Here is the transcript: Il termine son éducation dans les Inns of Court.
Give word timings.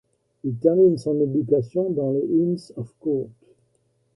Il 0.43 0.55
termine 0.57 0.97
son 0.97 1.21
éducation 1.21 1.91
dans 1.91 2.09
les 2.11 2.23
Inns 2.23 2.73
of 2.75 2.91
Court. 2.99 3.29